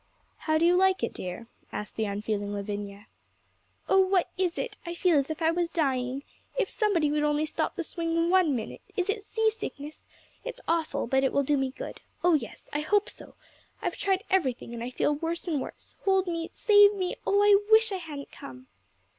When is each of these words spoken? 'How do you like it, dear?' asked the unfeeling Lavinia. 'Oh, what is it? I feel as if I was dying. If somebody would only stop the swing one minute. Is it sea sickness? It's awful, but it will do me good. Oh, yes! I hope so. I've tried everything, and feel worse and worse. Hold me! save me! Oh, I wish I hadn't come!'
'How 0.37 0.57
do 0.57 0.65
you 0.65 0.75
like 0.75 1.03
it, 1.03 1.13
dear?' 1.13 1.45
asked 1.71 1.95
the 1.95 2.05
unfeeling 2.05 2.51
Lavinia. 2.51 3.05
'Oh, 3.87 3.99
what 3.99 4.31
is 4.35 4.57
it? 4.57 4.75
I 4.83 4.95
feel 4.95 5.15
as 5.15 5.29
if 5.29 5.43
I 5.43 5.51
was 5.51 5.69
dying. 5.69 6.23
If 6.57 6.71
somebody 6.71 7.11
would 7.11 7.21
only 7.21 7.45
stop 7.45 7.75
the 7.75 7.83
swing 7.83 8.31
one 8.31 8.55
minute. 8.55 8.81
Is 8.97 9.11
it 9.11 9.21
sea 9.21 9.51
sickness? 9.51 10.07
It's 10.43 10.59
awful, 10.67 11.05
but 11.05 11.23
it 11.23 11.31
will 11.31 11.43
do 11.43 11.55
me 11.55 11.69
good. 11.69 12.01
Oh, 12.23 12.33
yes! 12.33 12.67
I 12.73 12.79
hope 12.79 13.11
so. 13.11 13.35
I've 13.79 13.95
tried 13.95 14.23
everything, 14.31 14.73
and 14.73 14.91
feel 14.91 15.13
worse 15.13 15.47
and 15.47 15.61
worse. 15.61 15.93
Hold 16.05 16.25
me! 16.25 16.49
save 16.51 16.95
me! 16.95 17.17
Oh, 17.27 17.39
I 17.43 17.55
wish 17.71 17.91
I 17.91 17.97
hadn't 17.97 18.31
come!' 18.31 18.65